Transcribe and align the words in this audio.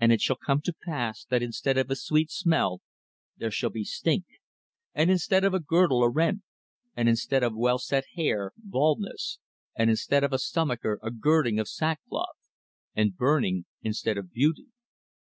And 0.00 0.10
it 0.10 0.20
shall 0.20 0.34
come 0.34 0.60
to 0.62 0.72
pass 0.74 1.24
that 1.26 1.40
instead 1.40 1.78
of 1.78 1.96
sweet 1.96 2.32
smell 2.32 2.82
there 3.36 3.52
shall 3.52 3.70
be 3.70 3.84
stink; 3.84 4.24
and 4.92 5.08
instead 5.08 5.44
of 5.44 5.54
a 5.54 5.60
girdle 5.60 6.02
a 6.02 6.10
rent; 6.10 6.42
and 6.96 7.08
instead 7.08 7.44
of 7.44 7.54
well 7.54 7.78
set 7.78 8.02
hair, 8.16 8.50
baldness; 8.56 9.38
and 9.76 9.88
instead 9.88 10.24
of 10.24 10.32
a 10.32 10.38
stomacher 10.40 10.98
a 11.00 11.12
girding 11.12 11.60
of 11.60 11.68
sackcloth: 11.68 12.34
and 12.96 13.16
burning 13.16 13.64
instead 13.84 14.18
of 14.18 14.32
beauty." 14.32 14.66